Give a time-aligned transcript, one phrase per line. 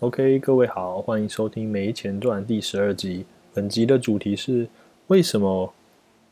[0.00, 3.24] OK，各位好，欢迎收听《没钱赚》第十二集。
[3.54, 4.66] 本集的主题是
[5.06, 5.72] 为什么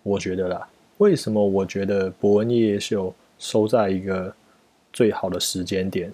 [0.03, 0.69] 我觉得啦？
[0.99, 4.35] 为什么我觉得伯恩夜夜秀收在一个
[4.93, 6.13] 最好的时间点？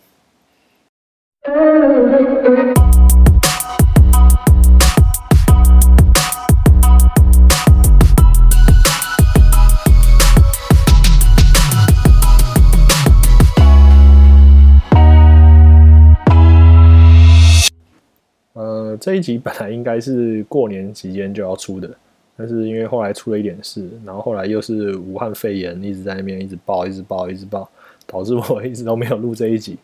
[19.08, 21.90] 这一集本来应该是过年期间就要出的，
[22.36, 27.66] 但是因为后来出了一点事，然后后来又是武汉肺炎一直在那边一直爆，一直爆，一直爆，
[28.06, 29.78] 导致我一直都没有录这一集。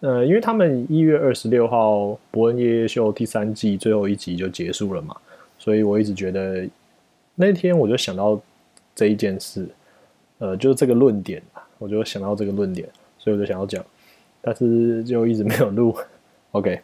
[0.00, 5.16] 呃，因为他们一月二十六号《伯恩夜夜秀》第三季最后一集就结束了嘛，
[5.58, 6.68] 所以我一直觉得
[7.36, 8.38] 那天我就想到
[8.94, 9.66] 这一件事，
[10.36, 11.42] 呃，就是这个论点
[11.78, 12.86] 我就想到这个论点，
[13.16, 13.82] 所以我就想要讲，
[14.42, 15.96] 但是就一直没有录。
[16.52, 16.78] OK。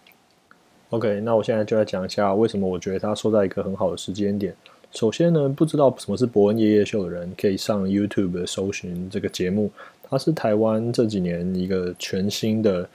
[0.96, 4.54] OK，那我现在就来讲一下为什么我觉得它说在一个很好的时间点。
[4.92, 9.70] 首先呢，不知道什么是伯恩夜夜秀的人，可以上 YouTube 搜寻这个节目。
[10.08, 12.88] 它是台湾这几年一个全新的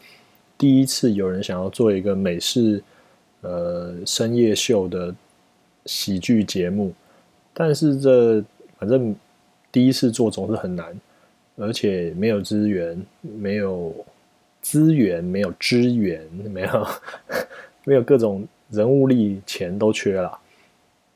[0.58, 2.82] 第一次有人想要做一个美式
[3.42, 5.14] 呃深夜秀的
[5.86, 6.92] 喜剧节目。
[7.54, 8.44] 但是这
[8.80, 9.16] 反正
[9.72, 11.00] 第一次做总是很难，
[11.56, 13.94] 而且没有资源，没有
[14.60, 16.20] 资源，没有支援，
[16.52, 16.88] 没有。
[17.84, 20.38] 没有各种人物力，钱都缺了。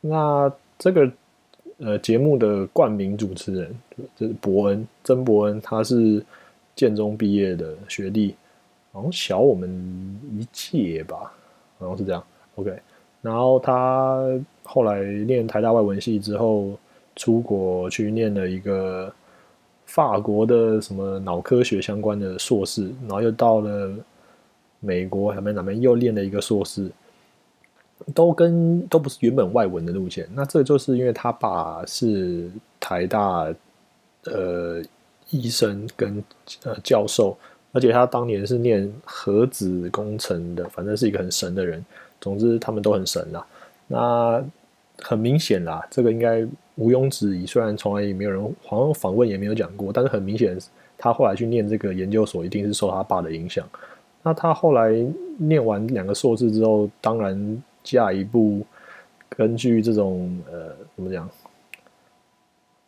[0.02, 1.12] 那这个
[1.78, 3.76] 呃节目的冠名主持人
[4.16, 6.24] 就是伯恩，曾伯恩，他是
[6.76, 8.36] 建中毕业的学弟，
[8.92, 9.70] 好像小我们
[10.38, 11.32] 一届吧，
[11.78, 12.24] 好像是这样。
[12.56, 12.76] OK，
[13.22, 14.24] 然后他
[14.64, 16.72] 后来念台大外文系之后，
[17.16, 19.14] 出国去念了一个
[19.86, 23.94] 法国的什么脑科学相关的硕士，然后又到了。
[24.86, 26.90] 美国还没哪边又练了一个硕士，
[28.14, 30.28] 都跟都不是原本外文的路线。
[30.34, 33.54] 那这就是因为他爸是台大
[34.26, 34.82] 呃
[35.32, 36.24] 医生跟
[36.64, 37.36] 呃教授，
[37.72, 41.84] 而且他当年是念核子工程的，反正是一个很神的人。
[42.22, 43.46] 总之他们都很神啦。
[43.88, 44.44] 那
[45.00, 47.46] 很明显啦，这个应该毋庸置疑。
[47.46, 50.58] 虽然从来也没有人好像访问也没有讲过，但是很明显，
[50.98, 53.68] 他后来去念这个研究所，一定是受他爸的影响。
[54.28, 54.92] 那他后来
[55.38, 58.66] 念完两个硕士之后，当然下一步
[59.30, 61.30] 根据这种呃怎么讲，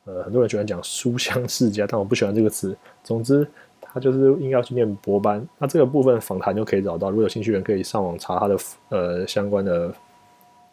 [0.06, 2.76] 呃很多人喜欢讲书香世家，但我不喜欢这个词。
[3.04, 3.48] 总之，
[3.80, 5.48] 他就是应该要去念博班。
[5.60, 8.58] 那这个部分访谈就可以找到，如果有兴趣的人可以上网查他的
[8.90, 9.94] 呃相关的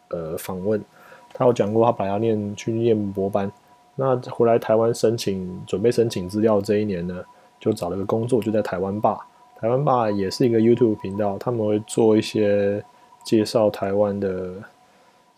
[0.09, 0.83] 呃访问。
[1.31, 3.51] 他有讲过，他本来要念去念博班，
[3.95, 7.23] 那回来台湾申请准备申请资料这一年呢，
[7.59, 9.27] 就找了个工作，就在台湾吧。
[9.59, 12.83] 台湾吧也是一个 YouTube 频道，他们会做一些
[13.23, 14.53] 介绍台湾的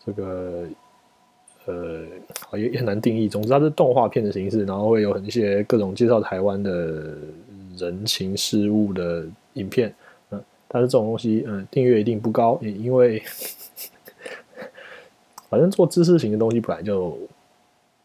[0.04, 0.64] 这个
[1.66, 2.02] 呃，
[2.58, 3.28] 也也很难定义。
[3.28, 7.16] 总之，它是动画片的形式，然后会有一些各种介绍台湾的
[7.76, 9.24] 人情事物的
[9.54, 9.94] 影片。
[10.30, 13.22] 嗯，但是这种东西，嗯，订阅一定不高，也因为
[15.48, 17.18] 反正做知识型的东西本来就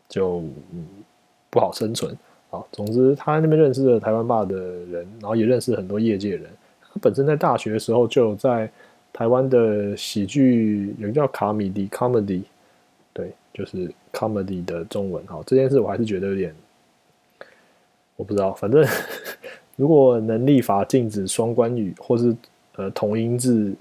[0.08, 0.44] 就
[1.50, 2.16] 不好生存。
[2.54, 6.44] 好，总之他那边认识了台湾爸的人，然后也认识很多业界人。
[6.84, 8.70] 他本身在大学的时候就在
[9.12, 12.44] 台湾的喜剧，有个叫卡米迪 （comedy），
[13.12, 15.26] 对，就是 comedy 的中文。
[15.26, 16.54] 好，这件事我还是觉得有点，
[18.18, 18.54] 我不知道。
[18.54, 18.86] 反正
[19.76, 22.36] 如果能立法禁止双关语或是
[22.76, 23.74] 呃同音字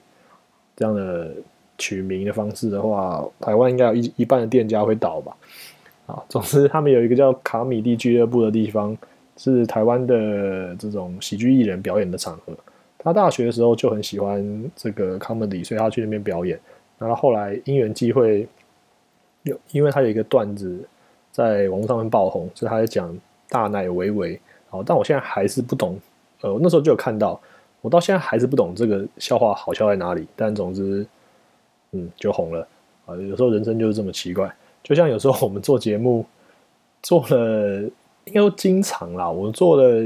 [0.74, 1.30] 这样的
[1.76, 5.36] 取名的方式的话，台湾应该有一一半的店家会倒吧。
[6.06, 8.96] 啊，总之，他们有一个叫卡米蒂俱乐部的地方，
[9.36, 12.52] 是台湾的这种喜剧艺人表演的场合。
[12.98, 16.58] 他大学的时候就很喜欢这个 comedy，所以他去那边表演。
[16.98, 18.46] 然后后来因缘机会，
[19.42, 20.86] 有因为他有一个段子
[21.32, 23.16] 在网络上面爆红，所以他在讲
[23.48, 24.40] 大奶维维。
[24.68, 25.98] 好，但我现在还是不懂。
[26.42, 27.40] 呃，那时候就有看到，
[27.80, 30.26] 我到现在还是不懂这个笑话好笑在哪里。
[30.36, 31.04] 但总之，
[31.90, 32.66] 嗯，就红了。
[33.06, 34.52] 啊，有时候人生就是这么奇怪。
[34.82, 36.24] 就像有时候我们做节目
[37.02, 37.82] 做了，
[38.24, 40.04] 应该说经常啦，我做了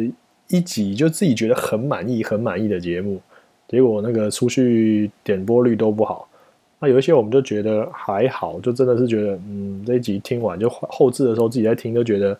[0.48, 3.20] 一集就自己觉得很满意、很满意的节目，
[3.68, 6.28] 结果那个出去点播率都不好。
[6.78, 12.38] 那有一些我们就觉得还好，就真的是觉得，嗯，这一集听完就后置的时候自己在听，都觉得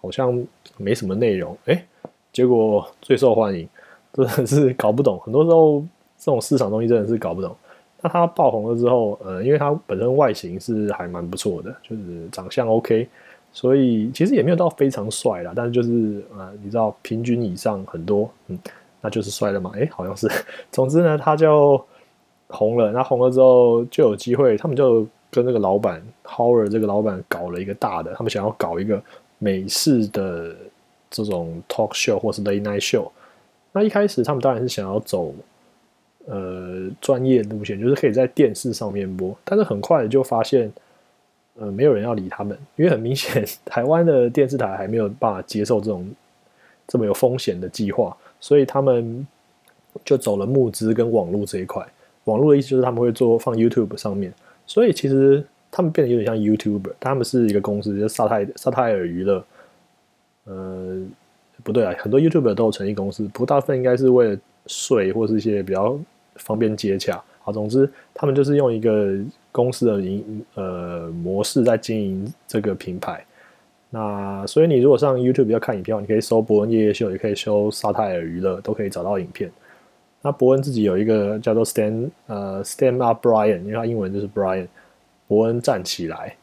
[0.00, 0.44] 好像
[0.76, 1.56] 没什么内容。
[1.64, 1.84] 哎，
[2.32, 3.66] 结果最受欢迎，
[4.12, 5.18] 真的是搞不懂。
[5.20, 5.80] 很多时候
[6.18, 7.56] 这种市场东西真的是搞不懂。
[8.02, 13.08] 那他爆红了之后，呃，因为他本身外形是还蛮不错的，就是长相 OK，
[13.52, 18.58] 所以其实也没有到非常帅啦，但是就是呃，你知道平均以上很多，嗯，
[19.00, 19.70] 那就是帅了嘛？
[19.76, 20.28] 哎，好像是。
[20.72, 21.82] 总之呢，他就
[22.48, 29.00] 红了，那红了之后就有机会，他们就跟这个老板 Howard 这个老板搞了一个大的，他们想要搞一个
[29.38, 30.54] 美式的
[31.08, 33.08] 这种 talk show 或是 late night show。
[33.72, 35.32] 那一开始他们当然是想要走
[36.26, 40.72] 呃专业路线，就是可以在电视上面播，但是很快就发现
[41.58, 46.08] 呃没有人要理他们，因为很明显台湾的电视台还没有办法接受这种
[46.86, 49.26] 这么有风险的计划，所以他们
[50.04, 51.86] 就走了募资跟网络这一块。
[52.24, 54.32] 网络的意思就是他们会做放 YouTube 上面，
[54.64, 59.44] 所以其实他们变得有点像 YouTuber，他们是一个公司，就是沙泰沙泰尔娱乐。
[60.44, 61.00] 呃，
[61.62, 65.98] 不对啊，很多 YouTube 都有成立公司，不大部分应该是为了税或是一些比较
[66.36, 67.22] 方便接洽。
[67.42, 69.16] 好，总之他们就是用一个
[69.50, 73.24] 公司的营呃模式在经营这个品牌。
[73.90, 79.50] 那所以你如果上 YouTube 要看影片，你可以搜伯恩夜夜秀，也可以搜沙泰尔娱乐，都可以找到影片。
[80.22, 84.68] 那伯恩自己有一个叫做 Stand 呃 Stand Up Brian，因为他英文就是 Brian，
[85.26, 86.36] 伯恩站起来，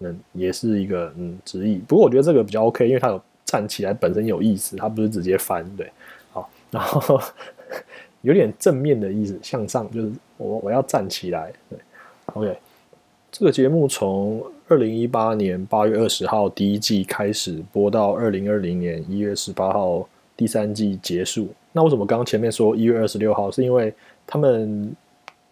[0.00, 1.78] 嗯，也是一个嗯直译。
[1.86, 5.90] 不过我觉得这个比较 OK，因为他有站起来本身有意思，他不是直接翻对。
[6.32, 7.20] 好，然后
[8.24, 11.52] 有点正面的意思，向上就是我我要站起来。
[11.68, 11.78] 对
[12.32, 12.58] ，OK，
[13.30, 21.48] 这个节目从二零一八年八月二十号第一季开始播到二零二零年一月十八号第三季结束。
[21.70, 23.50] 那为什么刚刚前面说一月二十六号？
[23.50, 23.92] 是因为
[24.26, 24.90] 他们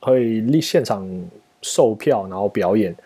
[0.01, 1.07] 会立现场
[1.61, 2.97] 售票，然后表演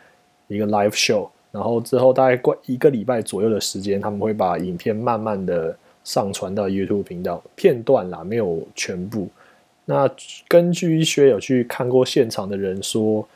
[0.47, 9.29] 一个 live show，然后之后大概过一个礼拜左右的时间，他们会把影片慢慢的上传到 YouTube 频道片段啦，没有全部。
[9.89, 10.11] 那
[10.49, 13.27] 根据一些有去看过现场的人说，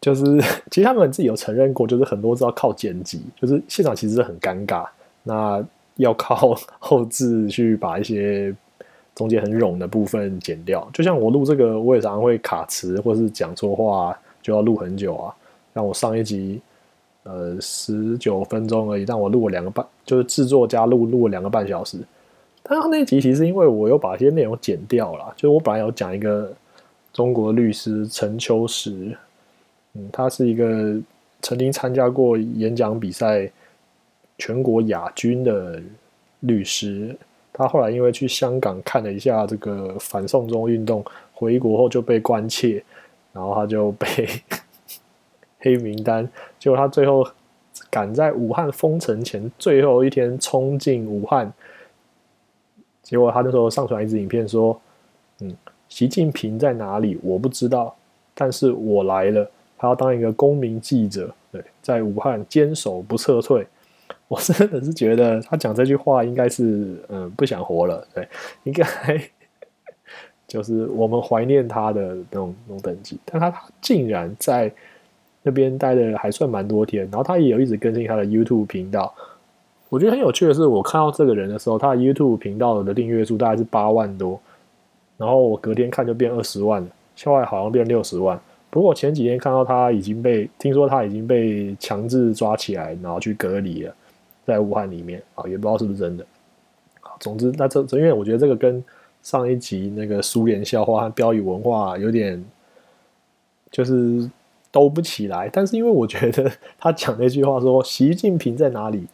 [0.00, 0.24] 就是
[0.72, 4.86] 其实他们自己有承认过，就是很多是要靠剪辑，就是现场其实很尴尬。
[5.22, 5.62] 那
[5.96, 8.52] 要靠 后置去把一些
[9.14, 15.34] 中间很冗的部分剪掉，就像我录这个，我也常常会卡词，或是讲错话，就要录很久啊。
[15.74, 16.60] 像我上一集，
[17.24, 21.98] 呃，十九分钟而已，但我录了两个半，就是制作加录录了两个半小时。
[22.62, 26.52] 但是那集其实因为我有把一些内容剪掉了，就我本来有讲一个
[27.12, 29.16] 中国律师陈秋实，
[29.94, 30.98] 嗯，他是一个
[31.40, 33.50] 曾经参加过演讲比赛。
[34.38, 35.80] 全国亚军的
[36.40, 37.14] 律师，
[37.52, 42.82] 他后来因为去香港看了一下这个反送中运动，回国后就被关切，
[43.32, 44.08] 然后他就被
[45.60, 46.28] 黑名单。
[46.58, 47.24] 结果他最后
[47.88, 51.52] 赶在武汉封城前最后一天冲进武汉，
[53.02, 54.80] 结果他那时候上传一支影片说
[55.40, 55.54] ：“嗯，
[55.88, 57.18] 习近平在哪里？
[57.22, 57.94] 我不知道，
[58.34, 59.50] 但是我来了。
[59.76, 63.66] 他要当一个公民记者，对，在武汉坚守不撤退。”
[64.28, 68.26] 我真的是觉得他讲这句话应该是嗯不想活了，对，
[68.64, 68.86] 应该
[70.48, 73.52] 就是我们怀念他的那种那种等级，但他
[73.82, 74.72] 竟然在
[75.42, 79.12] 那边待的还算蛮多天，然后他也有一直更新他的 YouTube 频道。
[79.92, 84.40] 我觉得很有趣的是，我看到这个人的时候，他的 YouTube 频道的订阅数大概是八万多，
[85.18, 88.40] 然后我隔天看就变二十万了，现在好像变六十万。
[88.70, 93.94] 不过前几天看到他已经被听说他已经被强制抓起来，然后去隔离了。
[94.46, 96.24] 在武汉里面啊，也不知道是不是真的。
[97.20, 98.82] 总之，那这因为我觉得这个跟
[99.22, 102.42] 上一集那个苏联笑话和标语文化有点
[103.70, 104.26] 就是
[104.70, 105.50] 兜不起来。
[105.52, 109.06] 但是因为我觉得他讲那句话说“习近平在哪里，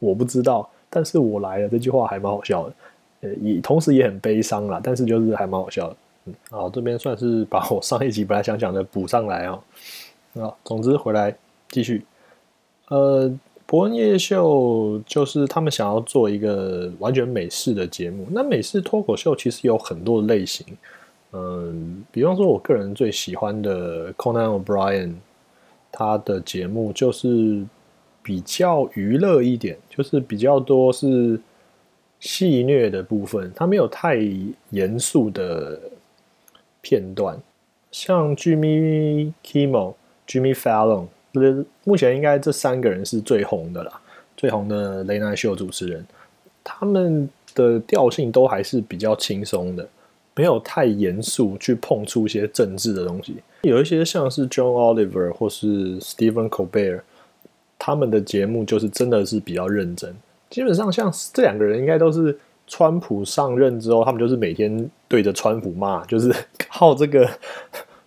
[0.00, 2.74] 我不知道，但是我来了”，这句话还蛮好笑的。
[3.20, 5.96] 呃，也同时也很悲伤啦，但是就是还蛮好笑的。
[6.24, 9.62] 嗯，好，这边算是把我上一集本来想讲的补上来哦。
[10.34, 11.32] 啊，总之回来
[11.68, 12.04] 继续，
[12.88, 13.32] 呃。
[13.66, 18.26] 伯恩夜秀就是他们想要做一个完全美式的节目。
[18.32, 20.66] 那美式脱口秀其实有很多类型，
[21.30, 25.14] 嗯，比方说我个人最喜欢的 Conan O'Brien，
[25.92, 27.64] 他的节目就是
[28.22, 31.40] 比较娱乐一点，就是比较多是
[32.18, 34.18] 戏谑的部分，他没有太
[34.70, 35.80] 严肃的
[36.80, 37.38] 片段。
[37.90, 39.94] 像 Jimmy Kimmel、
[40.26, 41.06] Jimmy Fallon。
[41.84, 44.00] 目前应该这三个人是最红的啦，
[44.36, 46.04] 最红的雷纳秀主持人，
[46.64, 49.88] 他们的调性都还是比较轻松的，
[50.34, 53.36] 没有太严肃去碰触一些政治的东西。
[53.62, 57.02] 有一些像是 John Oliver 或是 Stephen Colbert，
[57.80, 60.14] 他们的节目就是真的是比较认真。
[60.50, 66.32] 基本上像这两个人，应该都是川普上任之后，他们就是每天对着川普骂， 就是
[66.68, 67.28] 靠这个。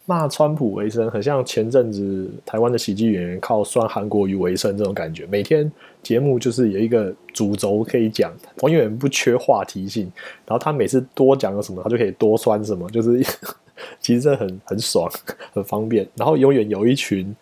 [0.05, 5.25] 骂川普为生，很像前阵子台湾的喜剧演员靠酸韩国语为生这种感觉。
[5.27, 10.11] 每天节目就是有一个主轴可以讲，永远不缺话题性。
[10.45, 13.23] 然后他每次多讲了什么，他就可以多酸什么，就是
[14.01, 15.09] 其实这很很爽，
[15.53, 16.05] 很方便。
[16.17, 17.33] 然后永远有一群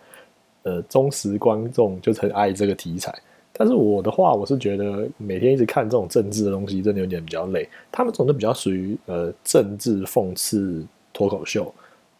[0.63, 3.13] 呃忠实观众，就很爱这个题材。
[3.53, 7.67] 但是我的话，我是觉得每天一直看这种政治的东西，真的有点比较累。
[7.91, 11.71] 他们总是比较属于呃政治讽刺脱口秀。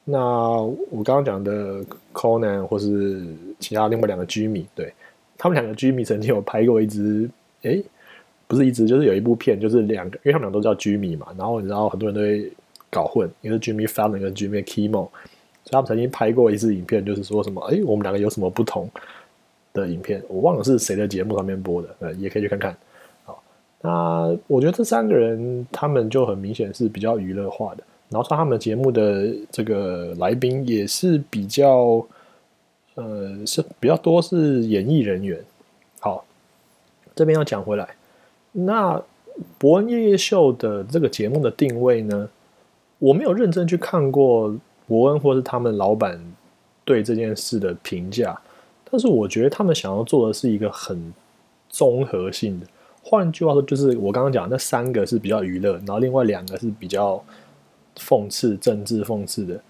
[0.04, 0.20] 那
[0.90, 1.84] 我刚刚讲的
[2.14, 3.24] Conan 或是
[3.60, 4.94] 其他另外两个居民，对
[5.38, 7.30] 他们两个居民曾经有拍过一支，
[7.62, 7.84] 诶，
[8.48, 11.28] 不是一支，就是有一部片，就是两个，因为他们俩都叫居民嘛。
[11.38, 12.52] 然后你知道很多人都会
[12.90, 15.08] 搞混，一个是 Jimmy Fallon 跟 Jimmy Kimmel，
[15.72, 18.88] 他们曾经拍过一次影片，就是说什么，诶，我们两个有什么不同？
[19.74, 22.76] 的影片，我忘了是谁的节目上面播的，呃，也可以去看看。
[23.24, 23.42] 好，
[23.80, 32.06] 那我觉得这三个人他们就很明显是比较娱乐化的，然后上他们节目的这个来宾也是比较，
[32.96, 35.40] 呃，是比较多是演艺人员。
[36.02, 36.26] 好，
[37.16, 37.88] 这边要讲回来，
[38.52, 39.02] 那
[39.58, 42.30] 伯恩夜夜秀的这个节目的定位呢，
[43.00, 44.54] 我没有认真去看过
[44.88, 46.20] 伯恩或是他们老板
[46.84, 48.40] 对这件事的评价。
[48.90, 51.14] 但是我觉得他们想要做的是一个很
[51.70, 52.68] 综合性的，
[53.02, 57.24] 换句话说，就是我刚刚讲那三个是比较娱乐，然后另外两个是比较
[57.98, 59.62] 讽刺、政治讽刺的。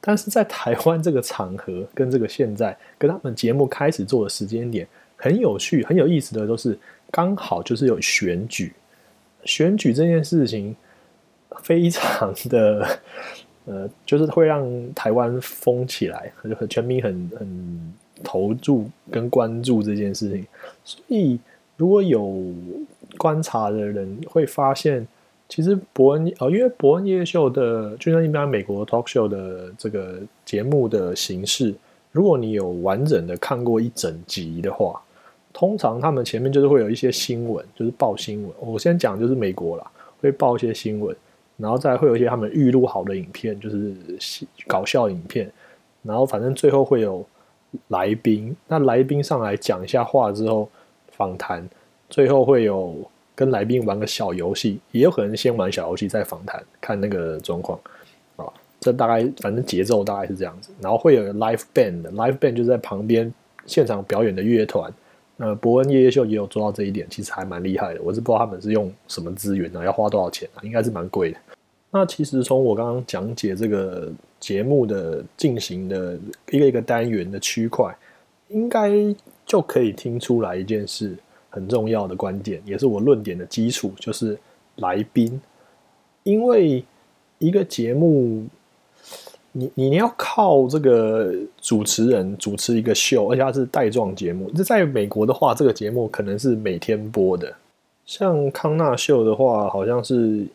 [0.00, 6.78] 但是在台湾这个场合，跟这个现在跟他们节目开始做的时间点很有趣、很有意思的，都是
[7.10, 8.72] 刚好就是有选举，
[9.42, 10.76] 选举这件事情
[11.64, 13.00] 非常的
[13.68, 17.94] 呃，就是会让台湾疯起来，很很全民很很。
[18.24, 20.44] 投注跟关注这件事情，
[20.84, 21.38] 所以
[21.76, 22.42] 如果有
[23.16, 25.06] 观察的人会发现，
[25.48, 31.72] 其实伯恩呃，因为伯恩夜秀的，就像一般美国 talk show 的这个节目的形式，
[32.10, 35.00] 如果你有完整的看过一整集的话，
[35.52, 38.50] 通常他们前面就是会有一些新闻，就是报新闻。
[38.58, 39.88] 我先讲就是美国啦，
[40.20, 41.16] 会报一些新闻，
[41.58, 43.94] 然后再会有一些他们预录好的影片，就是
[44.66, 45.52] 搞笑影片，
[46.02, 47.22] 然后反正最后会有。
[47.88, 50.66] 来宾，那来宾上来讲一下话之后，
[51.10, 51.68] 访谈，
[52.08, 52.96] 最后会有
[53.34, 57.78] 跟来宾玩个小游戏，也有可能先玩小游戏再访谈，看那个状况
[58.36, 58.46] 啊。
[58.80, 63.30] 这大概反正节奏大概是这样子，然后会有 live band，live band 就是在旁边
[63.66, 64.90] 现场表演的乐团。
[65.36, 68.00] 那伯恩夜夜秀也有做到这一点，其实还蛮厉害的。
[68.02, 69.84] 我是不知道他们是用什么资源呢？
[69.84, 70.64] 要花多少钱啊？
[70.64, 71.38] 应该是蛮贵的。
[71.90, 76.18] 那其实从我刚刚讲解这个节目的进行的
[76.50, 77.96] 一个一个单元的区块，
[78.48, 78.92] 应该
[79.46, 81.16] 就可以听出来一件事
[81.48, 84.38] 很重要的观点，也是我论点的基础，就是
[84.76, 85.40] 来宾。
[86.24, 86.84] 因为
[87.38, 88.44] 一个节目，
[89.52, 94.50] 你你要靠这个主持人主持一个秀，而且它是带状节目。
[94.54, 97.50] 这在美国的话，这个节目可能是每天播的。
[98.04, 100.46] 像康纳秀的话，好像是。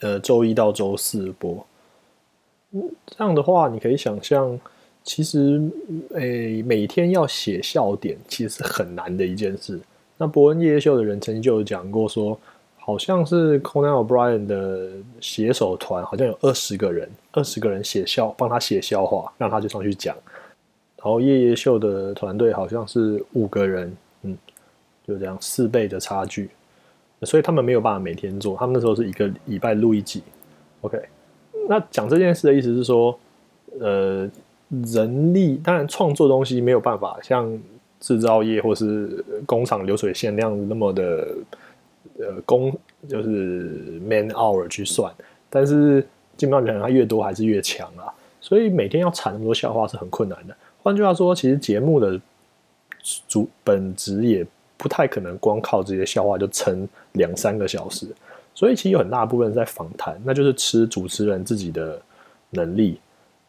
[0.00, 1.66] 呃，周一到周四播，
[3.06, 4.58] 这样的话，你可以想象，
[5.02, 5.60] 其实，
[6.14, 9.80] 诶，每天要写笑点，其实是很难的一件事。
[10.16, 12.38] 那伯恩夜夜秀的人曾经就有讲过，说
[12.76, 14.90] 好像是 Conan O'Brien 的
[15.20, 20.16] 写手团，好像有二十个人，二十个人写笑，帮他写笑话，让他就上去讲。
[20.96, 24.36] 然后夜夜秀的团队好像是五个人，嗯，
[25.06, 26.50] 就这样四倍的差距。
[27.22, 30.22] 所以他们没有办法每天做，他们那时候是一个礼拜录一集。
[30.82, 30.96] OK，
[31.68, 33.18] 那讲这件事的意思是说，
[33.80, 34.30] 呃，
[34.84, 37.58] 人力当然创作东西没有办法像
[37.98, 41.28] 制造业或是工厂流水线那样那么的
[42.20, 42.72] 呃工
[43.08, 45.12] 就是 man hour 去算，
[45.50, 46.00] 但是
[46.36, 48.14] 基本上人他越多还是越强啊。
[48.40, 50.56] 所以每天要产那么多笑话是很困难的。
[50.84, 52.20] 换句话说，其实节目的
[53.26, 54.46] 主本质也。
[54.80, 58.06] 不太可能光靠这些笑话就撑两三个小时，
[58.54, 62.00] 所以其实有很大部分在访谈，那就是吃主持人自己的
[62.48, 62.98] 能力。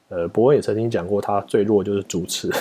[0.09, 2.51] 呃，博也曾经讲过，他最弱就是主持。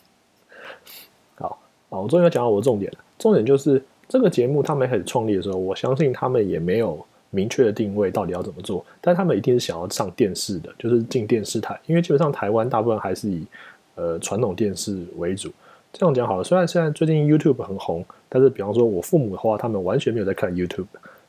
[1.36, 1.58] 好，
[1.88, 2.98] 好，我终于要讲到我的重点了。
[3.18, 13.46] 重点就是这个节目他们开始创立的时候，我相信他们也没有明确的定位到底要怎么做，但他们一定是想要上电视的，就是进电视台，因为基本上台湾大部分还是以
[13.94, 15.50] 呃传统电视为主。
[15.92, 20.86] 这样讲好了，虽然现在最近 YouTube 很红，但是比方说我父母的话，他们完全没有在看 YouTube，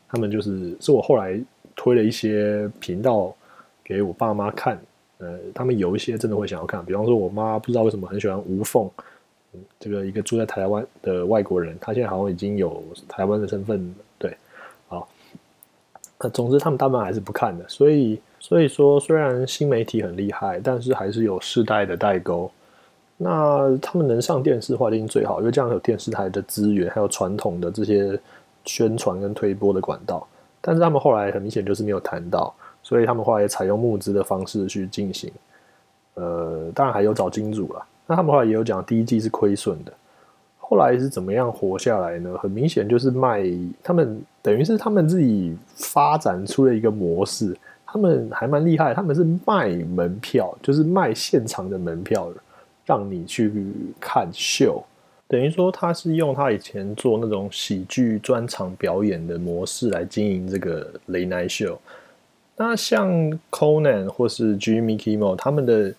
[0.08, 1.38] 他们就是是我后来
[1.76, 3.36] 推了一些频道
[3.84, 4.80] 给我爸妈看，
[5.18, 8.90] 呃，他们有一些真的会想要看，比方说我妈不知道为什么很喜欢吴凤，
[9.80, 14.38] 这个一个住在台湾的外国人，他现在好像已经有台湾的身份，对，
[14.88, 15.10] 好，
[16.20, 22.50] 那总之他们大部分还是不看的，所以所以说虽然新媒体很厉害，但是还是有世代的代沟。
[23.24, 28.20] 那他们能上电视的话，一定最好，因为这样有电视台的资源，还有传统的这些
[28.66, 30.28] 宣传跟推播的管道。
[30.60, 32.52] 但是他们后来很明显就是没有谈到，
[32.82, 35.32] 所以他们后来也采用募资的方式去进行。
[36.16, 37.86] 呃，当然还有找金主了。
[38.08, 39.94] 那他们后来也有讲，第一季是亏损的。
[40.58, 42.36] 后来是怎么样活下来呢？
[42.42, 43.44] 很明显就是卖，
[43.84, 48.94] 他们等于是他们自己发展出了一个模式，他们还蛮厉害。
[48.94, 52.30] 他们是卖门票，就是卖现场的门票，
[52.92, 53.50] 让你去
[54.02, 54.84] 看秀。
[55.30, 61.80] 等于说他是用他以前做那种喜剧专场表演的模式来经营这个雷奈秀。
[62.58, 63.10] 那像
[63.50, 65.94] Conan 或是 Jimmy Kimmel 他们的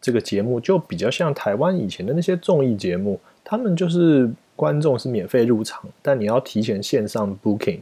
[0.00, 3.18] 这个节目就比较像台湾以前的那些综艺节目。
[3.42, 7.80] 他们就是观众是免费入场，但你要提前线上 booking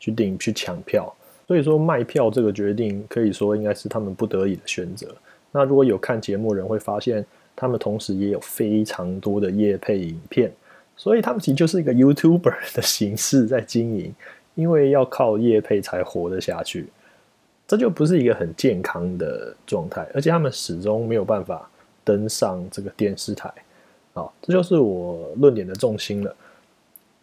[0.00, 1.14] 去订去抢票，
[1.46, 5.14] 所以说卖票这个决定可以说应该是他们不得已的选择。
[5.52, 7.24] 那如果有看节目人会发现，
[7.56, 10.52] 他们同时也有非常多的夜配影片，
[10.94, 14.14] 所以他们其实就是一个 YouTuber 的形式在经营，
[14.54, 16.86] 因为要靠夜配才活得下去，
[17.66, 21.68] 这就不是一个很健康的状态，而且他们始终没有办法
[22.04, 23.52] 登上这个电视台。
[24.12, 26.36] 好，这就是我论点的重心了。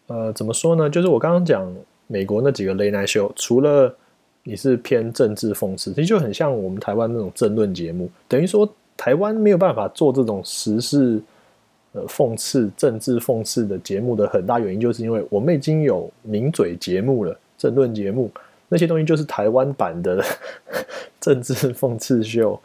[0.06, 0.90] 呃，怎么说呢？
[0.90, 1.72] 就是我刚刚讲
[2.06, 3.96] 美国那几个 late night show，除了
[4.42, 8.10] 你是偏政治讽刺，其实就很像我们台湾那种政论节目。
[8.28, 11.20] 等于说，台湾没有办法做这种时事
[11.92, 18.30] 呃讽刺、政治讽刺的节目的很大原因，就是因为我们已经有名嘴节目了，政论节目
[18.68, 20.24] 那些东西就是台湾版的
[21.20, 22.60] 政治讽刺秀，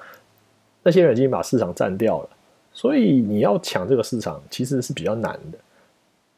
[0.83, 2.29] 那些人已经把市场占掉了。
[2.71, 5.57] 所以你要抢这个市场其实是比较难的，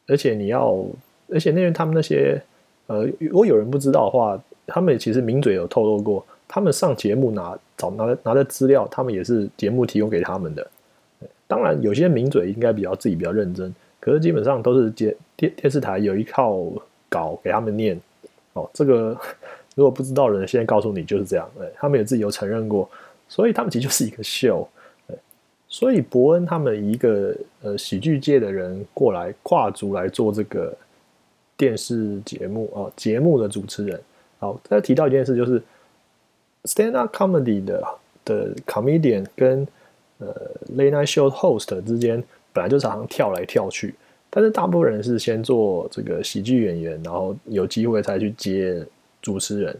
[0.08, 0.84] 而且你要，
[1.30, 2.42] 而且那边他们那些，
[2.88, 10.70] 呃，如果有人不知道的话，他们其实名嘴有透露过，他们上节目拿找拿的拿的资料，他们也是节目提供给他们的。
[11.46, 16.62] 当然，有些名嘴应该比较自己比较认真，可是基本上都是电电电视台有一套
[17.08, 17.98] 稿给他们念。
[18.52, 19.18] 哦，这个
[19.74, 21.50] 如果不知道的人，现在告诉你就是这样。
[21.56, 22.86] 对，他们也自己有承认过，
[23.30, 24.68] 所以他们其实就是一个秀。
[25.70, 30.76] 所以伯恩他们一个呃喜剧界的人过来跨足来做这个
[31.56, 33.98] 电视节目哦，节目的主持人。
[34.38, 35.62] 好，再提到一件事，就是
[36.64, 37.82] stand up comedy 的
[38.24, 39.66] 的 comedian 跟
[40.18, 40.34] 呃
[40.76, 42.22] late night show host 之间
[42.52, 43.94] 本来就常常跳来跳去，
[44.30, 48.84] 但是大部分人是先做这个喜剧演员，然后有机会才去接
[49.20, 49.76] 主持人。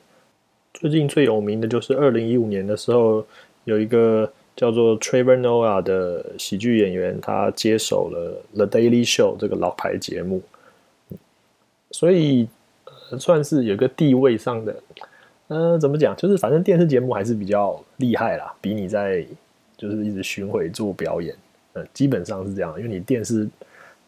[0.74, 3.24] 最近最有名的就是二零一五年的时候
[3.64, 4.30] 有一个。
[4.54, 10.42] 叫做 Trevor Noah 的喜剧演员，他接手了《The Daily Show》这个老牌节目，
[11.90, 12.46] 所以
[13.18, 14.76] 算是有个地位上的，
[15.52, 16.16] 呃，怎么讲？
[16.16, 19.26] 就是反正电视节目还是比较厉害啦，比你在
[19.76, 21.36] 就是一直巡回做表演，
[21.74, 23.46] 呃，基本上是这样，因为你电视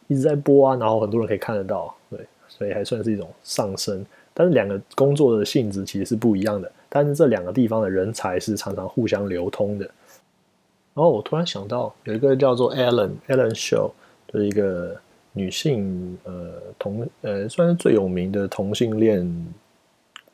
[0.06, 4.04] 一直在播啊，然后很多人可以看得到，对，所以还算是一种上升。
[4.32, 9.84] 但是两个工作的性质其实是不一样的，但是这两个地方的人才是常常互相流通的。
[10.94, 13.90] 然后我突然想到，有一个叫做 Ellen Ellen Show
[14.28, 14.96] 的一个
[15.32, 19.24] 女性呃同呃算是最有名的同性恋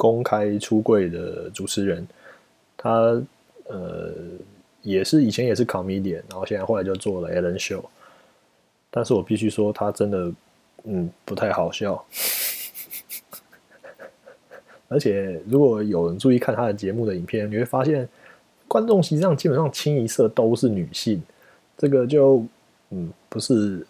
[0.01, 2.09] 公开出柜的主持人，
[2.75, 3.23] 他
[3.69, 4.15] 呃
[4.81, 7.85] 也是以前也是 comedian，然后现在后来就做了 Ellen Show，
[8.91, 10.33] 但是我必须说他真的
[10.85, 12.03] 嗯不太好笑，
[14.89, 18.09] 而且如果有人注意看他的节目的影片，你会发现。
[18.71, 21.21] 观众席上基本上清一色都是女性，
[21.77, 22.47] 这个就
[22.91, 23.85] 嗯不是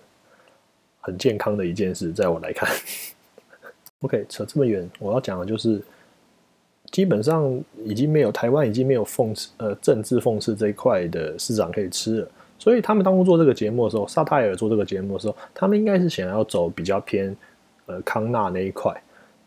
[1.02, 2.66] 很健康的一件事，在我来看。
[4.00, 5.82] OK，扯这么远，我要讲的就是，
[6.90, 17.34] 基本上已经没有台湾已经没有讽刺呃政治讽刺这一块的市场可以吃了，所以他们当初做这个节目的时候，沙泰尔做这个节目的时候，他们应该是想要走比较偏
[17.86, 18.92] 呃康纳那一块，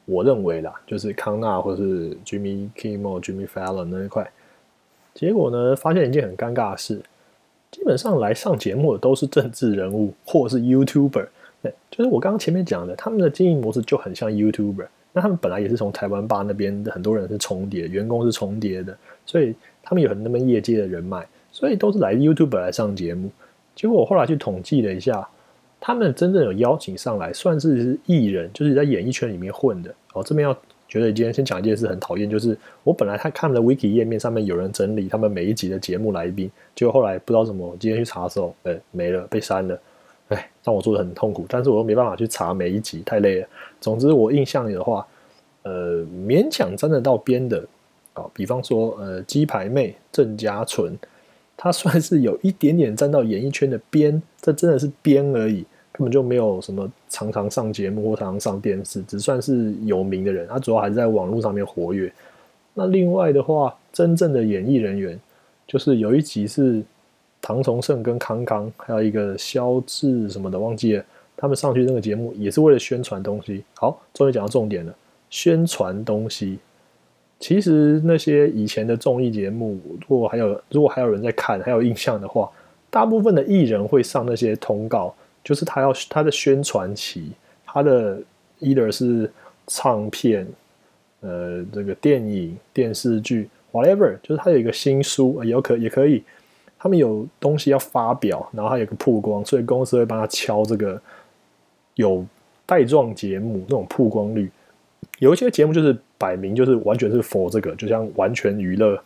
[0.06, 4.32] 我认为啦，就是康纳或是 Jimmy Kimmel、Jimmy Fallon 那一块。
[5.14, 5.76] 结果呢？
[5.76, 7.00] 发现一件很尴尬的事，
[7.70, 11.28] 基本上来上节目的都是政治人物或是 YouTuber。
[11.62, 14.88] 对，就是我刚刚前面讲的，他们的经营模式就很像 YouTuber。
[15.14, 23.30] 那他们本来也是从台湾吧那边的很多人是重叠，员工是重叠的，所以他们有很多业界的人脉，所以都是来 YouTube 来上节目。
[23.76, 25.26] 结果我后来去统计了一下，
[25.80, 29.94] 他们真正有邀请上来算是艺人，就是在演艺圈里面混的。
[30.14, 30.58] 哦，这边要。
[30.86, 39.80] 觉得今天先讲一件事很讨厌，就是我本来他看的 Wiki 页面上面有人整理他们每一集的节目来宾，结果后来不知道什么，我今天去查的时候，哎，没了，被删了，
[40.30, 43.48] 哎，让我做的很痛苦，但是我又没办法去查每一集，太累了。
[43.80, 45.06] 总之我印象里的话，
[45.64, 47.64] 呃，勉强沾得到边的，
[48.14, 50.98] 啊，比方说呃，鸡排妹郑嘉纯，
[51.56, 55.66] 他算是有一点点沾到演艺圈的边，这真的是边而已。
[55.96, 60.48] 根本就没有什么常常上节目或常常上电视，只算是有名的人。
[60.48, 62.12] 他主要还是在网络上面活跃。
[62.74, 65.20] 那另外的话，真正的演艺人员，
[65.68, 66.82] 就是有一集是
[67.44, 73.64] 唐崇盛跟康康，还有一个肖志什么的忘记了，他们上去那个节目也是为了宣传东西。
[73.76, 74.96] 好，终于讲到重点了，
[75.30, 76.58] 宣传东西。
[77.40, 79.78] 其实那些以前的综艺节目，
[80.08, 82.50] 如果还有如果还有人在看，还有印象的话，
[82.90, 87.34] 大部分的艺人会上那些通告，就是他要他的宣传期，
[87.66, 88.20] 他的
[88.62, 89.30] either 是
[89.68, 90.48] 唱片。
[91.26, 96.22] 呃，这个电影、电视剧，whatever，就是他有一个新书，也可也可以，
[96.84, 101.02] 他们有东西要发表，然后还有个曝光，所以公司会帮他敲这个
[101.96, 102.26] 有
[102.66, 104.52] 带状节目那种曝光率。
[105.20, 109.02] 有一些节目就是摆明就是完全是 for 这个，就像完全娱乐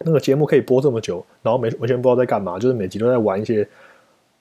[0.00, 3.66] 那个节目可以播这么久，然后没完全不知道在干嘛，就是每集都在玩一些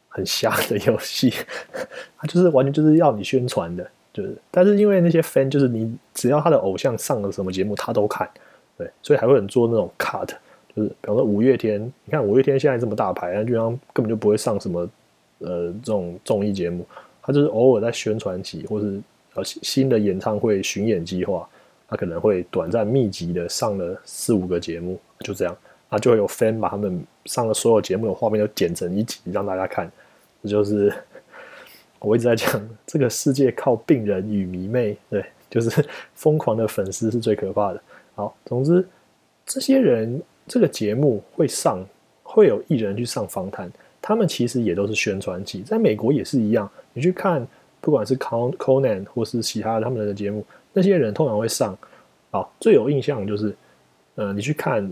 [0.10, 1.34] 很瞎的游戏，
[2.20, 3.90] 他就是完全就是要你宣传的。
[4.12, 8.30] 就是，但是因为那些 fan 就是你，只要他的偶像上了什么节目，他都看，
[8.78, 10.28] 对，所以还会很做那种 cut，
[10.78, 14.88] 就是比方说五月天，你看五月天现在这么大牌，他居然根本就不会上什么
[15.40, 16.86] 呃这种综艺节目，
[17.24, 19.02] 他就是偶尔在宣传期或是
[19.34, 21.50] 呃新的演唱会巡演计划，
[21.88, 25.58] 他可能会短暂密集的上了四五个节目，就这样，
[25.90, 29.92] 啊就会有 fan 把他们上了所有节目的画面都剪成一集让大家看，
[30.44, 30.94] 这就是。
[32.00, 37.82] 我一直在讲，这个世界靠病人与迷妹，对，就是 疯狂的粉丝是最可怕的。
[38.14, 38.88] 好，总之，
[39.48, 41.86] 这些人这个节目会上，
[42.24, 43.70] 会有艺人去上访谈，
[44.02, 46.70] 他们其实也都是宣传期，在美国也是一样。
[46.94, 47.46] 你去看，
[47.82, 51.78] 不管是 Conan 或是其他他们的节目，那些人通常会上。
[52.32, 53.56] 好，最有印象就是，
[54.16, 54.90] 呃，你去看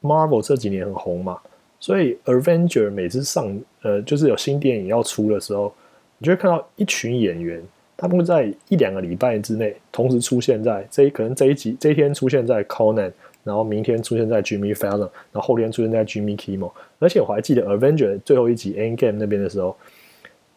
[0.00, 1.38] Marvel 这几年很红嘛，
[1.80, 5.72] 所以 Avenger 每次上，呃，就是有新电影要出的时候。
[6.18, 7.60] 你就会看到一群演员，
[7.96, 13.10] 他们会在一两个礼拜之内同时出现在这一可能这一集这一天出现在 Conan，
[13.44, 16.72] 然后明天出现在 Jimmy Fallon，然后后天出现在 Jimmy Kimmel。
[16.98, 19.76] 而且我还记得 Avenger 最后一集 Endgame 那边的时候，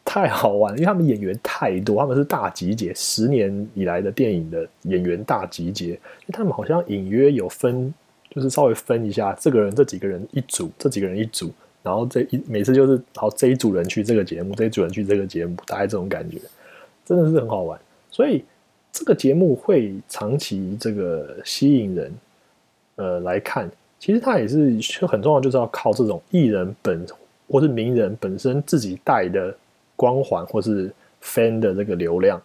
[0.04, 7.94] 太好玩，因为他们演员太多，他们是大集结，十年以来的电影的演员大集结，他们好像隐约有分，
[8.30, 11.52] 就是稍微分一下，这个人这几个人一组，这几个人一组。
[11.82, 16.40] 然后这一每次就是好这一组人去这个节目，这一组人去这个节目，大概这种感觉，
[17.06, 17.80] 真的是很好玩。
[18.10, 18.44] 所以
[18.92, 22.12] 这个节目会长期这个吸引人，
[22.96, 23.70] 呃来看。
[24.00, 27.06] 其实它也是很重要，就是要靠这种艺人本
[27.50, 29.56] 或是名人本身自己带的
[29.96, 32.42] 光环，或是 fan 的这个流量。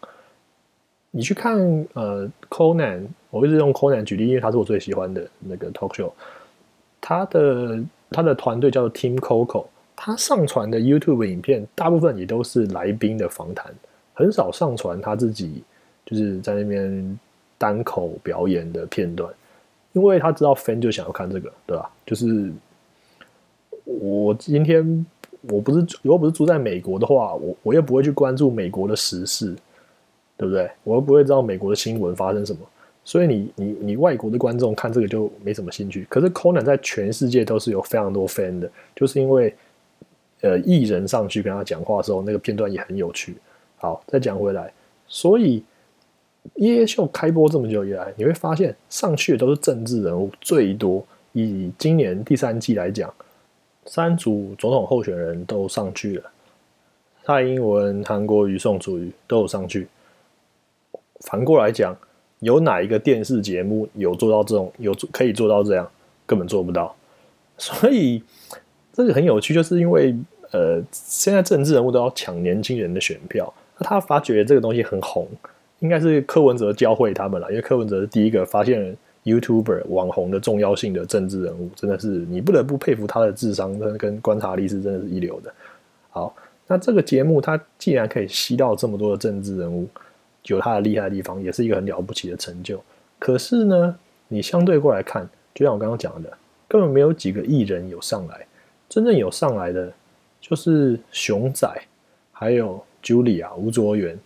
[1.11, 1.59] 你去看
[1.95, 6.13] 呃 Conan，我一直用 Conan 举例，因为他是我最喜欢的那个 talk show，
[7.01, 7.83] 他的。
[8.13, 13.73] 他的团队叫做 Team Coco，他上传的 YouTube 影片大部分也都是来宾的访谈，
[14.15, 15.63] 很少上传他自己
[16.05, 17.21] 就是在那边
[17.57, 19.33] 单口表演的片段，
[19.93, 21.91] 因为他知道 fan 就想要看这个，对吧？
[22.07, 22.53] 就是
[23.85, 25.07] 我今天
[25.43, 29.55] 我不是如果不是住在美国的话，我我又不会去关注美国的时事，
[30.37, 30.71] 对不对？
[30.85, 32.61] 我又不会知道美国的新闻发生什么。
[33.03, 39.53] 所以你你你外国的观众看这个就没什么兴趣，可是 Conan 在全世界都是有非常多 fan 的，就是因为
[40.43, 43.37] 呃艺人上去跟他讲话的时候，那个片段也很有趣。
[43.77, 44.71] 好，再讲回来，
[45.09, 45.65] 所以
[46.57, 51.05] 夜夜秀开播这么久以来，你会发现上去的都是政治人物最多。
[51.33, 53.13] 以今年第三季来讲，
[53.87, 56.31] 三组总统候选人都上去了，
[57.25, 59.89] 蔡英文、韩国瑜、宋楚瑜都有上去。
[61.21, 61.97] 反过来讲。
[62.41, 65.87] 有哪一个电视节目有做到这种有可以做到这样？
[66.25, 66.97] 根本做不到。
[67.59, 68.23] 所以
[68.95, 70.17] 这个很有趣，就是因为
[70.51, 75.29] 呃，现在政治人物都要抢年轻人的选票，那他发觉这个东西很红，
[75.81, 85.53] 应该是柯文哲教会他们了，因为柯文哲是第一个发现 YouTuber 网红的重要性的政治人物，真的是你不得不佩服他的智商跟跟观察力是真的是一流的。
[86.11, 86.35] 好，
[86.67, 89.87] 那这个节目它既然可以吸到这么多的政治人物。
[90.47, 92.83] 有它的厉害的地方，也是一个很了不起的成就。
[93.19, 93.95] 可是呢，
[94.27, 96.33] 你相对过来看，就像我刚刚讲的，
[96.67, 98.47] 根本没有几个艺人有上来。
[98.89, 99.93] 真正有上来的，
[100.41, 101.69] 就是熊仔，
[102.33, 104.19] 还有 Julia 吴卓源。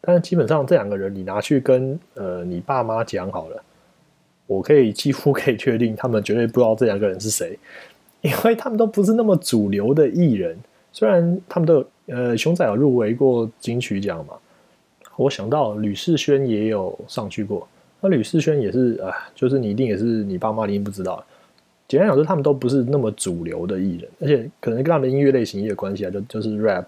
[0.00, 3.62] 但是基本上这两个人，你拿去跟呃你爸妈讲好了，
[4.46, 7.58] 我可以几乎可以确定，他们绝对不知道这两个人是谁，
[8.20, 10.56] 因为他们都不是那么主流的艺人。
[10.92, 14.34] 虽然他们都有呃熊仔有入围过金曲奖嘛。
[15.16, 17.66] 我想到吕世轩也有上去过，
[18.00, 21.24] 那吕世轩也是啊，就是你一定也是你爸妈一定不知道。
[21.88, 26.86] 简单讲说，他们都不是那么主流的艺人，而且可能跟他们的音乐类型也有关系啊，就就是 rap。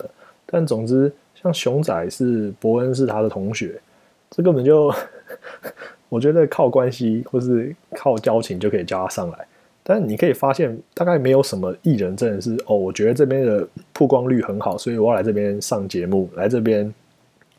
[0.52, 3.80] 但总之，像熊仔是伯恩是他的同学，
[4.30, 4.92] 这根本就
[6.08, 9.46] 我觉得靠关系或是靠交情就可以叫他上来。
[9.82, 16.92] 但你可以发现，大概没有什么艺人真的是哦，我觉得这边的曝光率很好，所以我要来这边上节目，来这边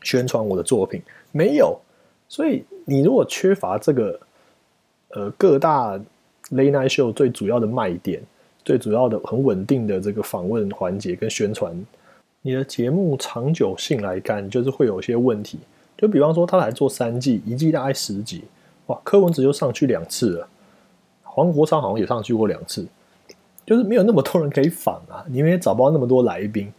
[0.02, 1.02] 宣传我的作品。
[1.32, 1.78] 没有，
[2.28, 4.20] 所以你如果缺乏这个，
[5.10, 5.98] 呃，各大
[6.50, 8.22] late night show 最主要的卖点，
[8.64, 11.74] 最主要的很稳定的这个访问环节跟宣传，
[12.42, 15.58] 你的节目长久性来看，就是会有一些问题。
[15.96, 18.42] 就比方说，他来做三季，一季大概十集，
[18.86, 20.48] 哇，柯文哲就上去两次了。
[21.22, 22.84] 黄国昌好像也上去过两次，
[23.64, 26.70] 就是没有那么多人可以访啊，你们也找不到那么多来宾。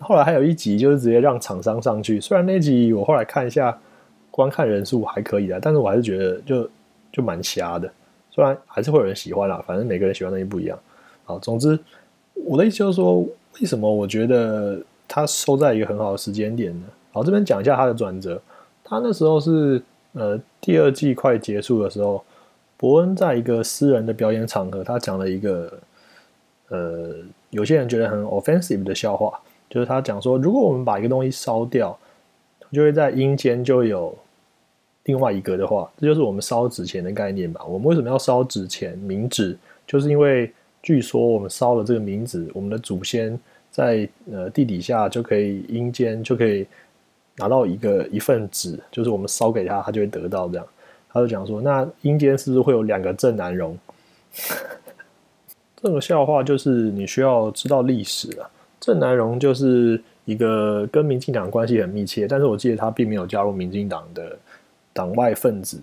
[0.00, 3.78] 后来还有一集就是直接让厂商上去，虽然那集我后来看一下
[4.32, 6.68] 观看人数还可以的，但是我还是觉得就
[7.12, 7.88] 就蛮瞎的。
[8.32, 10.76] 虽然还是会有人喜欢啦，反正每个人喜欢东西不一样。
[11.24, 11.78] 好，总之
[12.34, 16.86] 我的意思就是说，为什么我觉得他收在一个很好的时间点呢？
[17.12, 18.40] 好，这边讲一下他的转折。
[18.82, 19.82] 他那时候是
[20.14, 22.24] 呃第二季快结束的时候。
[22.78, 25.72] 伯恩在一个私人的表演场合，他讲了一个
[26.68, 27.14] 呃，
[27.50, 31.96] 有些人觉得很 offensive 的笑话，就是他讲说，如果我们把一个东西烧掉，
[32.72, 34.12] 就会在阴间就有
[35.04, 37.64] 另外一个的话，这就是我们烧纸钱的概念吧？
[37.68, 39.56] 我们为什么要烧纸钱、冥纸？
[39.86, 43.38] 就是因为据说我们烧了这个冥纸，我们的祖先
[43.72, 46.64] 在呃地底下就可以阴间就可以
[47.38, 50.64] 拿到一个一份纸，就是我们烧给他，他就会得到这样。
[51.10, 53.76] 他就讲说：“那阴间是不是会有两个正南荣？”
[55.82, 58.48] 这个笑话就是你需要知道历史了。
[58.80, 64.36] 正南荣就是一个跟民进党关系很密切，但是我记得他并没有加入民进党的
[64.92, 65.80] 党外分子。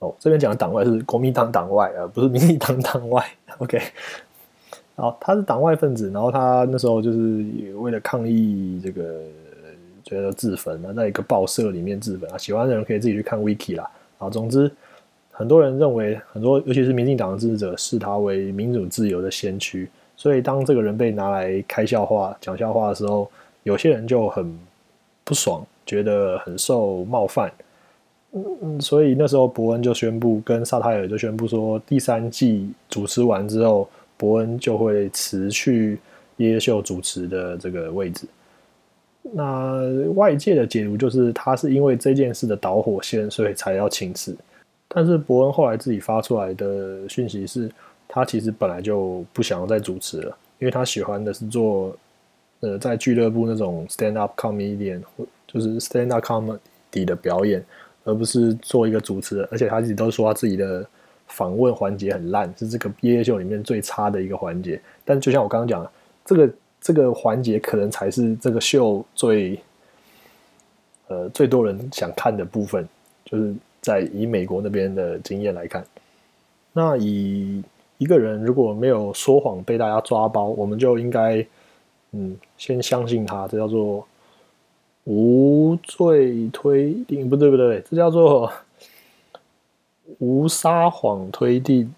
[0.00, 3.24] 哦，这边讲的党外是国民党党外，而不是民进党党外。
[3.58, 3.80] OK，
[5.00, 7.42] 好，他是党外分子，然后他那时候就是
[7.76, 9.22] 为了抗议这个，
[10.04, 12.36] 觉得自焚啊，在一个报社里面自焚啊。
[12.36, 13.90] 喜欢的人可以自己去看 Wiki 啦。
[14.18, 14.70] 啊，总之，
[15.32, 23.30] 很多人认为，很多尤其是民进党的支持者视他为民主自由的先驱，所以当这个人被拿来开笑话、讲笑话的时候，
[23.62, 24.54] 有些人就很
[25.24, 27.50] 不爽，觉得很受冒犯。
[28.32, 33.88] 嗯嗯，所以那时候伯恩就宣布，跟萨泰尔就宣布说，第三季主持完之后，
[34.20, 35.98] 伯恩就会辞去
[36.36, 38.26] 耶秀主持的这个位置。
[39.22, 39.80] 那
[40.12, 44.36] 外界的解读就是他是因为这件事的导火线，所以才要请辞。
[44.88, 47.70] 但是伯恩后来自己发出来的讯息是，
[48.06, 51.96] 他其实本来就不想要再主持了，因为他喜欢的是做
[52.60, 55.00] 呃在俱乐部那种 stand up comedian，
[55.46, 57.64] 就是 stand up comedy 的表演，
[58.04, 59.48] 而不是做一个主持人。
[59.50, 60.86] 而且他自己都说他自己的
[61.30, 64.80] 访问环节很烂，是这个毕业秀里面最差的一个环节。
[65.04, 65.90] 但就像我刚刚讲的，
[66.24, 66.50] 这个。
[66.82, 69.60] 这个环节可能才是这个秀最，
[71.08, 72.88] 呃，最多人想看的部分，
[73.22, 75.84] 就是在以美国那边的经验来看，
[76.72, 77.62] 那以
[77.98, 81.46] 一个人如果没有说谎被大家抓包，我们就应该，
[82.12, 84.08] 嗯，先相信他，这叫做
[85.04, 88.50] 无罪推定，不对不对，这叫做
[90.18, 91.94] 无撒谎推定。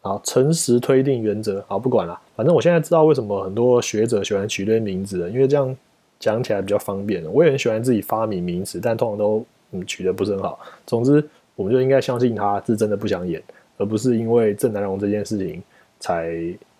[0.00, 1.64] 好，诚实推定原则。
[1.66, 5.76] 好，不管了，反正我现在知道为什么很多学者喜欢取对名字了，因为这样
[6.20, 7.24] 讲起来比较方便。
[7.32, 10.60] 我也很喜欢自己发明名词，但通常都嗯取得不是很好。
[10.86, 13.42] 总之，我们就应该相信他是真的不想演，
[13.78, 15.60] 而不是因为郑南荣这件事情
[15.98, 16.32] 才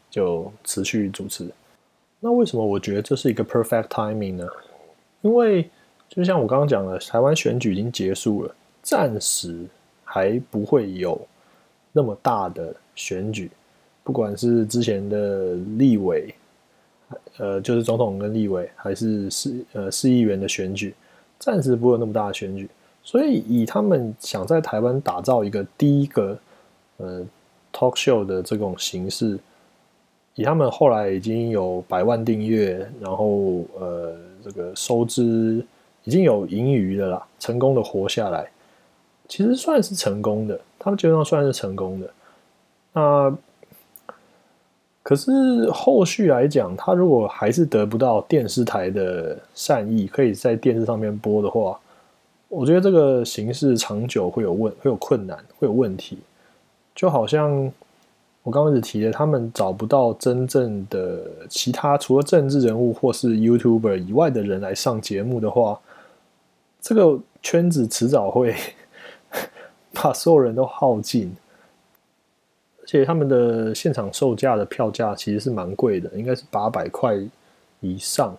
[0.08, 1.48] 就辞去主持。
[2.20, 4.46] 那为什么我觉得这是一个 perfect timing 呢？
[5.22, 5.68] 因为
[6.08, 9.66] 就像我刚刚讲的，台湾选举已经结束了，暂时
[10.06, 11.20] 还不会有
[11.92, 12.74] 那么大的。
[12.98, 13.50] 选举，
[14.02, 16.34] 不管是之前的立委，
[17.36, 20.94] 呃，就是总统跟立委，还是市呃市议员的选举，
[21.38, 22.66] 暂时不会有那么大的选举。
[23.04, 26.38] 所以，以他们想在台湾打造一个第一个
[26.96, 27.20] 呃
[27.70, 29.38] talk show 的这种形式，
[30.36, 35.62] 以他们后来已经有百万订阅，然后呃这个收支
[36.04, 38.50] 已经有盈余的啦，成功的活下来，
[39.28, 40.60] 其实算是成功的。
[40.78, 42.10] 他们基本上算是成功的。
[42.92, 43.36] 那
[45.02, 51.78] 可是后续来讲，他如果还是得不到电视台的善意，可以在电视上面播的话，
[52.48, 56.18] 我觉得这个形式长久会有问，会有困难，会有问题。
[56.94, 57.70] 就好像
[58.42, 65.78] 我刚开始提的，他们找不到真正的其他除了政治人物或是 YouTuber 以外的人来上节目的话，
[66.80, 68.54] 这个圈子迟早会
[70.02, 71.34] 把所有人都耗尽。
[72.80, 77.18] 而且他们的现场售价的票价其实是蛮贵的，应该是八百块
[77.80, 78.36] 以上。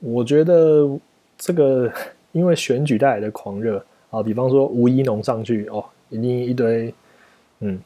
[0.00, 0.88] 我觉得
[1.36, 1.92] 这个
[2.32, 6.94] 因为选举带来的狂热啊，比方说吴一农上去哦，一定一堆，
[7.60, 7.78] 嗯，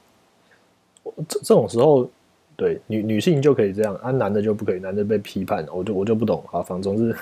[1.28, 2.08] 这这种时候，
[2.54, 6.44] 对女女性就可以这样，啊，男的就不可以，男的被批判，我就我就不懂。
[6.52, 7.16] 啊，反正总之，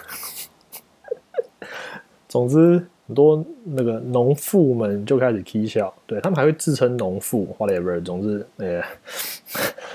[2.28, 8.02] 总之很多那个农妇们就开始讥笑，对他们还会自称农妇，whatever。
[8.02, 8.82] 总之，呃，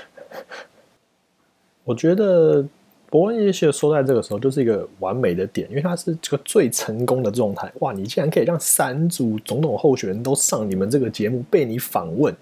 [1.83, 2.65] 我觉得。
[3.11, 7.69] 伯恩夜秀说在这个时候就是一个完美的点，因为它是这个最成功的状态。
[7.79, 12.33] 哇，你竟然可以让三组总统候选人都上你们这个节目被你访问，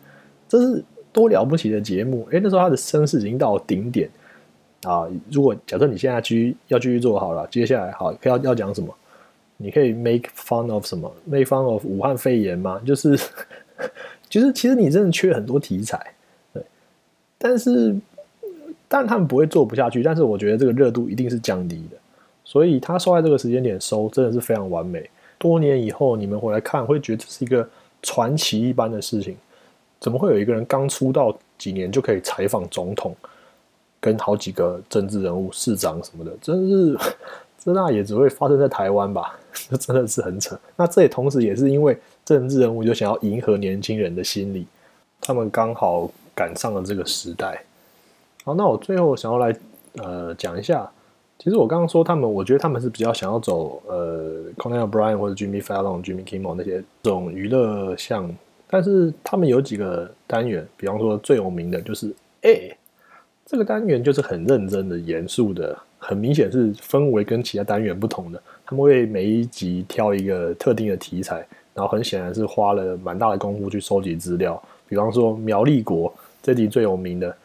[0.48, 2.28] 这是多了不起的节目！
[2.32, 4.08] 哎，那时候他的声势已经到顶点
[4.84, 5.08] 啊。
[5.32, 8.94] 如果假设你现在继续要继续做好了，接下来好要要讲什么？
[9.62, 12.82] 你可以 make fun of 什么？make fun of 武汉肺炎吗？
[12.86, 13.20] 就是，
[14.28, 16.14] 就是其实你真的缺很多题材，
[16.54, 16.64] 对，
[17.38, 17.96] 但是。
[18.92, 21.98] 但他们不会做不下去，但是我觉得这个热度一定是降低的，
[22.44, 25.08] 所以他收在这个时间点收真的是非常完美。
[25.38, 27.70] 多年以后你们回来看，会觉得这是一个
[28.02, 29.38] 传奇一般的事情。
[30.00, 33.16] 怎么会有一个人刚出道几年就可以采访总统，
[34.00, 36.32] 跟好几个政治人物、市长什么的？
[36.42, 36.98] 真是，
[37.64, 39.39] 这那也只会发生在台湾吧？
[39.70, 40.58] 这 真的是很扯。
[40.76, 44.66] 那这也同时也是因为政治人物就想要迎合年轻人的心理，
[45.20, 47.64] 他们刚好赶上了这个时代。
[48.46, 49.56] 好，那我最后想要来
[49.98, 50.90] 呃讲一下，
[51.38, 58.34] 其实我刚刚说他们，我觉得他们是比较想要走呃 Conan O'Brien 或者 Jimmy Fallon、Jimmy Kimmel 那些这种娱乐项目，
[58.68, 62.78] 但是他们有几个单元，比方说最有名的就是哎，
[63.46, 68.42] 这个单元就是很认真的、严肃的，很明显是氛围跟其他单元不同的。
[68.70, 71.38] 他们会每一集挑一个特定的题材，
[71.74, 74.62] 然后很显然是花了蛮大的功夫去收集资料。
[74.88, 77.36] 比方说苗栗国这集最有名的。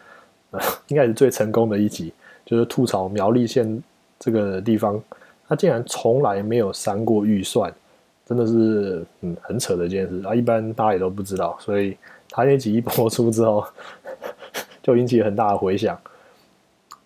[0.86, 2.12] 应该是最成功的一集，
[2.44, 3.82] 就是吐槽苗栗县
[4.20, 5.02] 这个地方，
[5.48, 7.74] 他竟然从来没有删过预算，
[8.24, 10.32] 真的是嗯很扯的一件事啊！
[10.32, 11.96] 一般大家也都不知道，所以
[12.28, 13.64] 他那集一播出之后，
[14.80, 15.98] 就引起很大的回响。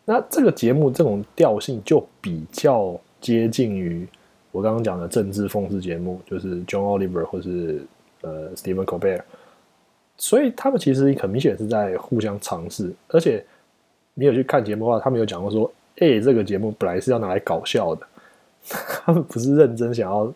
[0.05, 4.07] 那这个节目这种调性就比较接近于
[4.53, 7.83] 我刚刚讲的政治讽刺节目，就是 John Oliver 或是
[8.23, 9.23] 呃 Stephen Colbert。
[10.17, 13.45] 所以他们其实很明显是在互相尝试，而且
[14.15, 18.07] 你有去看节目的话，他们有讲过说：“哎，这个节目本来是要拿来搞笑的，
[19.05, 20.35] 他们不是认真想要，因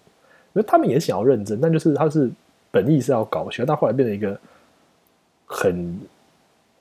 [0.52, 2.30] 为他们也想要认真，但就是他是
[2.70, 4.38] 本意是要搞笑，但后来变成一个
[5.46, 5.98] 很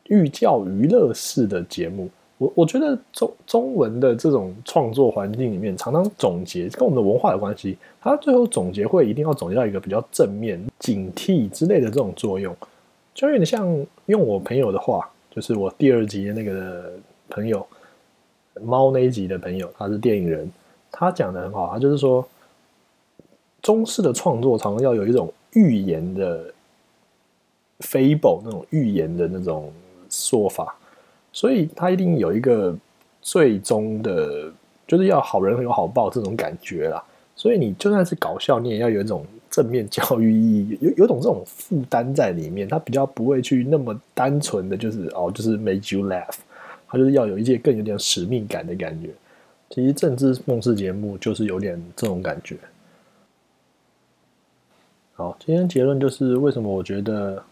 [0.10, 2.08] 寓教于乐式的节目。
[2.42, 12.56] 我我觉得中中文的这种创作环境里面，常常总结跟我们的文化有关系，他最后总结会一定要总结到一个比较正面、警惕之类的这种作用。
[13.14, 16.92] 就有点像用我朋友的话，就是我第二集的那个
[17.30, 17.64] 朋友，
[18.64, 20.52] 猫那一集的朋友，他是电影人，
[20.92, 22.28] 他讲的很好，他就是说，
[23.62, 26.52] 中式的创作常常要有一种预言的
[27.82, 29.72] fable 那种预言的那种
[30.10, 30.76] 说法，
[31.32, 32.76] 所以他一定有一个
[33.22, 34.52] 最终的，
[34.88, 37.04] 就是要好人有好报这种感觉啦。
[37.36, 39.26] 所以你就算是搞笑，你也要有一种。
[39.52, 46.36] 正面教育意义有有种这种负担在里面，他比较不会去那么单纯的就是哦，就是 make you laugh，
[46.88, 49.10] 他就是要有一些更有点使命感的感觉。
[49.70, 52.56] 其实政治梦事节目就是有点这种感觉。
[55.16, 57.44] 好，今天结论就是为什么我觉得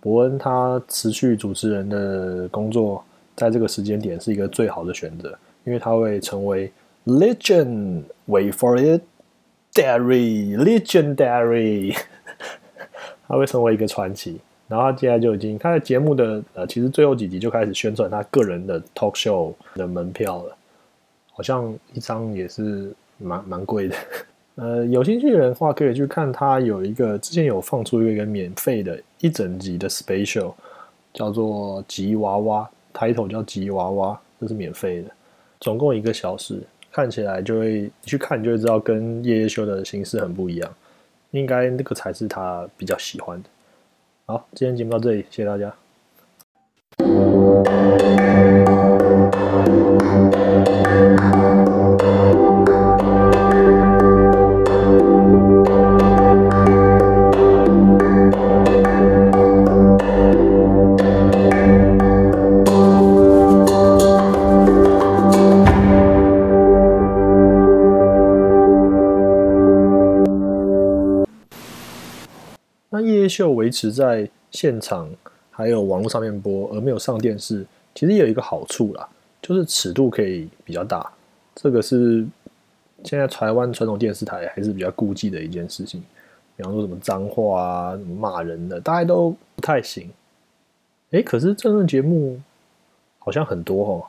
[0.00, 3.04] 伯恩他辞去主持人的工作，
[3.36, 6.70] 在这个时间点是一个最好的选择，因为他会成为
[7.06, 9.02] legend，wait for it。
[9.74, 11.98] Dairy legendary，
[13.26, 14.38] 他会成为一个传奇。
[14.68, 20.56] 然后他现在就已经，他的节目的呃，其实最后几集就开始宣传他个人的 talk show 的门票了，
[21.32, 23.96] 好像一张也是蛮蛮贵的。
[24.54, 30.54] 呃，有兴趣的人的话，可以去看他有一个之前有放出一个免费的一整集的 special，
[31.12, 35.10] 叫做吉娃娃抬头叫吉娃娃，这是免费的，
[35.60, 36.58] 总共一个小时。
[36.90, 40.74] 看起来就会，去看就会知道，跟夜夜秀的形式很不一样。
[41.32, 43.48] 应该那个才是他比较喜欢的。
[44.26, 45.74] 好，今天节目到这里，谢谢大家。
[73.64, 75.08] 维持在现场
[75.50, 79.08] 还有网络上面播，而没有上电视，其实也有一个好处啦，
[79.40, 81.10] 就是尺度可以比较大。
[81.54, 82.26] 这个是
[83.04, 86.02] 现在台湾传统电视台还是比较顾忌的一件事情。
[86.56, 90.10] 比方说什么脏话啊、骂人的，大家都不太行。
[91.12, 92.38] 哎，可是政论节目
[93.18, 94.04] 好像很多哦，